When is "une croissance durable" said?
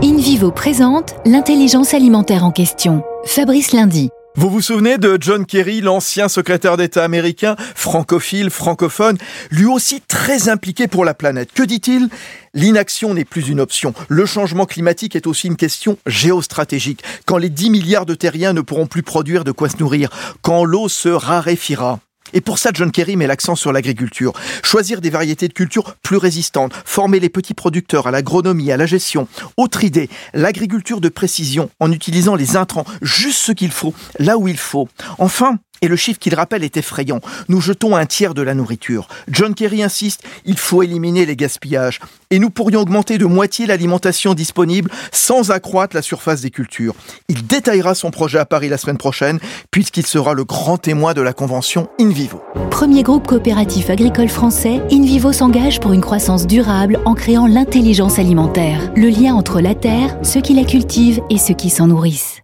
55.92-57.00